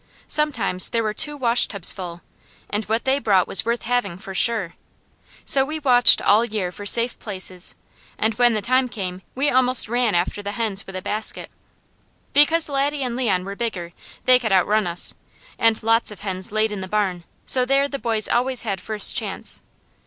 Sometimes 0.27 0.89
there 0.89 1.03
were 1.03 1.13
two 1.13 1.37
washtubs 1.37 1.93
full, 1.93 2.21
and 2.71 2.85
what 2.85 3.05
they 3.05 3.19
brought 3.19 3.47
was 3.47 3.63
worth 3.65 3.83
having, 3.83 4.17
for 4.17 4.33
sure. 4.33 4.73
So 5.45 5.63
we 5.63 5.77
watched 5.77 6.23
all 6.23 6.43
year 6.43 6.71
for 6.71 6.87
safe 6.87 7.19
places, 7.19 7.75
and 8.17 8.33
when 8.33 8.55
the 8.55 8.63
time 8.63 8.89
came 8.89 9.21
we 9.35 9.51
almost 9.51 9.87
ran 9.87 10.15
after 10.15 10.41
the 10.41 10.53
hens 10.53 10.87
with 10.87 10.95
a 10.95 11.03
basket. 11.03 11.51
Because 12.33 12.67
Laddie 12.67 13.03
and 13.03 13.15
Leon 13.15 13.45
were 13.45 13.55
bigger 13.55 13.93
they 14.25 14.39
could 14.39 14.51
outrun 14.51 14.87
us, 14.87 15.13
and 15.59 15.83
lots 15.83 16.09
of 16.09 16.21
hens 16.21 16.51
laid 16.51 16.71
in 16.71 16.81
the 16.81 16.87
barn, 16.87 17.23
so 17.45 17.63
there 17.63 17.87
the 17.87 17.99
boys 17.99 18.27
always 18.27 18.63
had 18.63 18.81
first 18.81 19.15
chance. 19.15 19.61